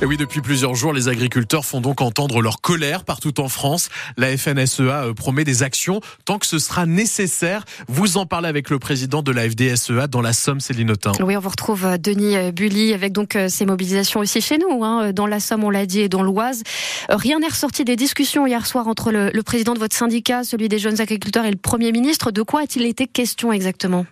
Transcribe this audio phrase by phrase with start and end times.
[0.00, 3.88] Et oui, depuis plusieurs jours, les agriculteurs font donc entendre leur colère partout en France.
[4.16, 7.64] La FNSEA euh, promet des actions tant que ce sera nécessaire.
[7.88, 11.10] Vous en parlez avec le président de la FDSEA dans la Somme, Céline Autain.
[11.20, 14.84] Oui, on vous retrouve euh, Denis euh, Bully avec donc ces mobilisations aussi chez nous,
[14.84, 16.62] hein, dans la Somme, on l'a dit, et dans l'Oise.
[17.08, 20.68] Rien n'est ressorti des discussions hier soir entre le, le président de votre syndicat, celui
[20.68, 22.30] des jeunes agriculteurs et le Premier ministre.
[22.30, 24.06] De quoi a-t-il été question exactement?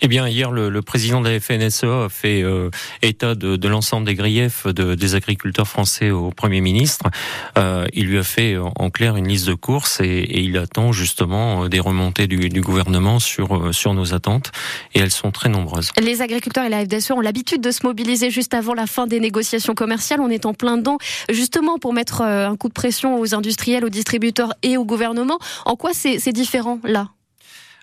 [0.00, 2.70] Eh bien, hier, le, président de la FNSEA a fait euh,
[3.02, 7.06] état de, l'ensemble des griefs de, des agriculteurs français au Premier ministre.
[7.58, 11.68] Euh, il lui a fait en clair une liste de courses et, il attend justement
[11.68, 14.52] des remontées du, gouvernement sur, euh, nos attentes
[14.94, 15.90] et elles sont très nombreuses.
[16.00, 19.20] Les agriculteurs et la FDSEA ont l'habitude de se mobiliser juste avant la fin des
[19.20, 20.20] négociations commerciales.
[20.20, 20.98] On est en plein dedans,
[21.30, 25.38] justement pour mettre euh, un coup de pression aux industriels, aux distributeurs et au gouvernement.
[25.64, 27.08] En quoi c'est différent là?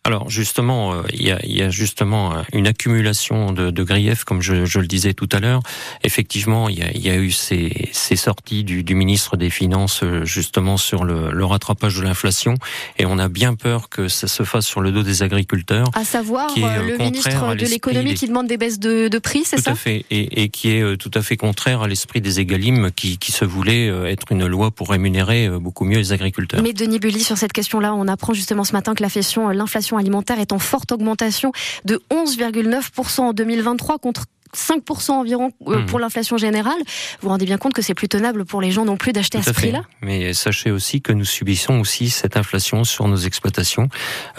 [0.04, 3.84] Alors justement, euh, il, y a, il, y a, justement euh, une accumulation de, de
[3.84, 5.62] griefs, comme je, je, le disais tout à l'heure.
[6.04, 10.26] Effectivement, il y, y a, eu ces, ces sorties du, du, ministre des Finances euh,
[10.26, 12.56] justement sur le, le rattrapage de l'inflation,
[12.98, 15.86] et on a bien peur que ça se fasse sur le dos des agriculteurs.
[15.94, 19.66] À savoir le ministre de l'économie qui demande des baisses de, de prix, c'est ça
[19.66, 22.90] Tout à fait, et, et, qui est tout à fait contraire à l'esprit des égalimes,
[22.96, 26.64] qui, qui se voulait être une loi pour rémunérer beaucoup mieux les agriculteurs.
[26.64, 30.52] Mais Denis Bully, sur cette question-là, on apprend justement ce matin que l'inflation alimentaire est
[30.52, 31.52] en forte augmentation
[31.86, 34.26] de 11,9% en 2023 contre
[34.56, 35.86] 5% environ euh, hmm.
[35.86, 36.80] pour l'inflation générale.
[36.80, 39.38] Vous vous rendez bien compte que c'est plus tenable pour les gens non plus d'acheter
[39.38, 39.84] à ce prix-là?
[40.02, 43.90] Mais sachez aussi que nous subissons aussi cette inflation sur nos exploitations.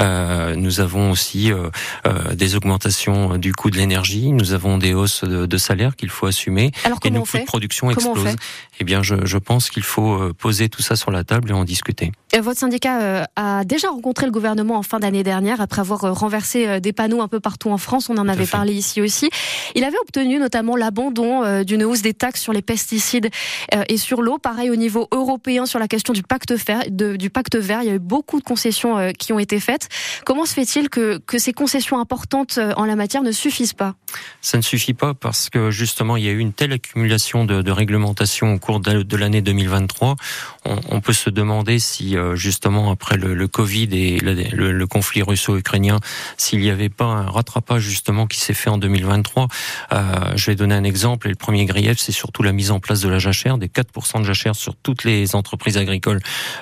[0.00, 1.70] Euh, nous avons aussi euh,
[2.06, 6.10] euh, des augmentations du coût de l'énergie, nous avons des hausses de, de salaire qu'il
[6.10, 8.36] faut assumer Alors, et nos coûts de production explosent.
[8.80, 11.64] Eh bien, je, je, pense qu'il faut poser tout ça sur la table et en
[11.64, 12.12] discuter.
[12.40, 16.92] Votre syndicat a déjà rencontré le gouvernement en fin d'année dernière après avoir renversé des
[16.92, 18.08] panneaux un peu partout en France.
[18.08, 19.30] On en avait parlé ici aussi.
[19.74, 23.30] Il avait obtenu notamment l'abandon euh, d'une hausse des taxes sur les pesticides
[23.74, 24.38] euh, et sur l'eau.
[24.38, 27.80] Pareil au niveau européen sur la question du pacte, vert, du pacte vert.
[27.82, 29.88] Il y a eu beaucoup de concessions euh, qui ont été faites.
[30.24, 33.94] Comment se fait-il que, que ces concessions importantes en la matière ne suffisent pas?
[34.40, 37.62] Ça ne suffit pas parce que justement il y a eu une telle accumulation de,
[37.62, 40.16] de réglementations au cours de l'année 2023.
[40.64, 46.00] On, on, peut se demander si justement après le, Covid et le, conflit russo-ukrainien,
[46.36, 49.48] s'il n'y avait pas un rattrapage justement qui s'est fait en 2023.
[49.92, 51.26] Euh, je vais donner un exemple.
[51.26, 54.20] Et le premier grief, c'est surtout la mise en place de la jachère, des 4%
[54.20, 56.20] de jachère sur toutes les entreprises agricoles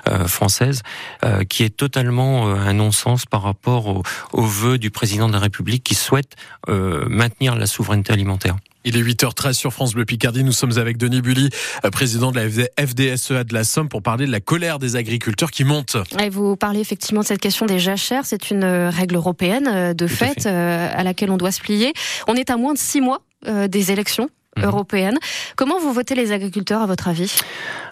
[0.09, 0.83] euh, françaises,
[1.25, 5.83] euh, qui est totalement un non-sens par rapport au, au du président de la République
[5.83, 6.37] qui souhaite
[6.69, 8.57] maintenir la souveraineté alimentaire.
[8.85, 10.45] Il est 8h13 sur France Bleu Picardie.
[10.45, 11.51] Nous sommes avec Denis Bully,
[11.93, 15.65] président de la FDSEA de la Somme, pour parler de la colère des agriculteurs qui
[15.65, 15.97] monte.
[16.19, 18.25] Et vous parlez effectivement de cette question des jachères.
[18.25, 21.93] C'est une règle européenne de fait, fait, à laquelle on doit se plier.
[22.27, 24.65] On est à moins de six mois euh, des élections mhm.
[24.65, 25.19] européennes.
[25.57, 27.35] Comment vous votez les agriculteurs à votre avis?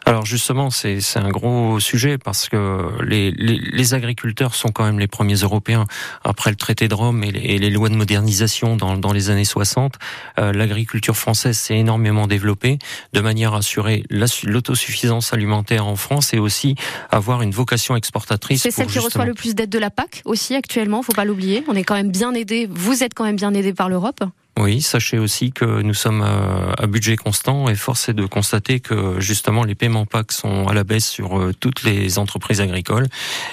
[0.08, 4.98] Alors justement, c'est un gros sujet parce que les, les, les, agriculteurs sont quand même
[4.98, 5.84] les premiers Européens.
[6.24, 9.28] Après le traité de Rome et les, et les lois de modernisation dans, dans les
[9.28, 9.96] années 60,
[10.38, 12.78] euh, l'agriculture française s'est énormément développée
[13.12, 16.74] de manière à assurer l'autosuffisance alimentaire en France et aussi
[17.10, 18.62] avoir une vocation exportatrice.
[18.62, 21.64] C'est celle qui reçoit le plus d'aide de la PAC aussi actuellement, faut pas l'oublier.
[21.68, 24.24] On est quand même bien aidé, vous êtes quand même bien aidé par l'Europe.
[24.60, 29.20] Oui, sachez aussi que nous sommes à, budget constant et force est de constater que
[29.20, 33.06] justement les paiements PAC sont à la baisse sur euh, toutes les entreprises agricoles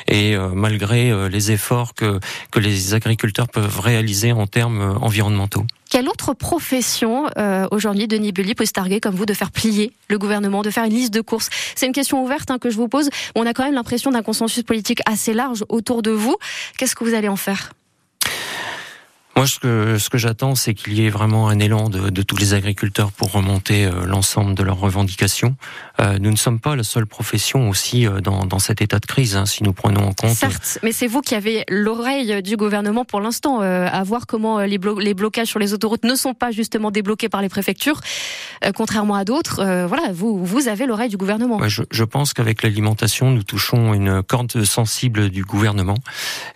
[0.08, 5.66] et euh, malgré euh, les efforts que, que les agriculteurs peuvent réaliser en termes environnementaux.
[5.92, 7.28] Quelle autre profession
[7.70, 10.84] aujourd'hui, Denis Bully, peut se targuer comme vous de faire plier le gouvernement, de faire
[10.86, 11.50] une liste de courses?
[11.76, 13.10] C'est une question ouverte hein, que je vous pose.
[13.36, 16.36] On a quand même l'impression d'un consensus politique assez large autour de vous.
[16.78, 17.72] Qu'est-ce que vous allez en faire?
[19.36, 22.22] Moi, ce que, ce que j'attends, c'est qu'il y ait vraiment un élan de, de
[22.22, 25.58] tous les agriculteurs pour remonter euh, l'ensemble de leurs revendications.
[26.00, 29.06] Euh, nous ne sommes pas la seule profession aussi euh, dans, dans cet état de
[29.06, 30.36] crise, hein, si nous prenons en compte.
[30.36, 34.78] Certes, mais c'est vous qui avez l'oreille du gouvernement pour l'instant, à voir comment les,
[34.78, 38.00] blo les blocages sur les autoroutes ne sont pas justement débloqués par les préfectures,
[38.76, 39.86] contrairement à d'autres.
[39.88, 41.58] voilà, vous, vous avez l'oreille du gouvernement.
[41.58, 45.98] Ouais, je, je pense qu'avec l'alimentation, nous touchons une corde sensible du gouvernement.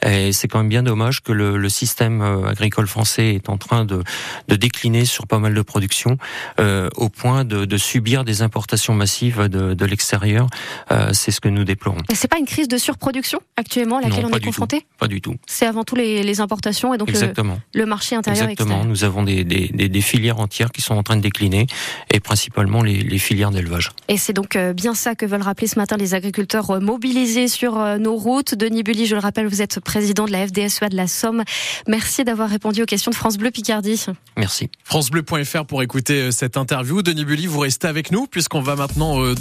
[0.06, 3.58] Et c'est quand même bien dommage que le, le système agricole agricole français est en
[3.58, 4.04] train de,
[4.48, 6.18] de décliner sur pas mal de productions,
[6.60, 10.48] euh, au point de, de, subir des importations massives de, de l'extérieur.
[10.92, 11.98] Euh, c'est ce que nous déplorons.
[12.14, 14.86] C'est pas une crise de surproduction actuellement à laquelle on est confronté?
[15.00, 15.36] Pas du tout.
[15.48, 17.60] C'est avant tout les, les, importations et donc Exactement.
[17.74, 18.44] Le, le, marché intérieur.
[18.44, 18.76] Exactement.
[18.76, 18.90] Extérieur.
[18.90, 21.66] Nous avons des, des, des, des, filières entières qui sont en train de décliner
[22.12, 23.90] et principalement les, les filières d'élevage.
[24.08, 27.48] Et c'est donc euh, bien ça que veulent rappeler ce matin les agriculteurs euh, mobilisés
[27.48, 28.54] sur nos routes.
[28.54, 31.44] Denis Bully, je le rappelle, vous êtes président de la FDSEA de la Somme.
[31.88, 34.06] Merci d'avoir répondu répondu aux questions de France Bleu Picardie.
[34.36, 34.70] Merci.
[34.84, 37.02] FranceBleu.fr pour écouter cette interview.
[37.02, 39.34] Denis Bully, vous restez avec nous puisqu'on va maintenant